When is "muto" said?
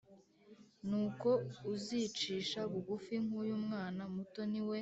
4.15-4.41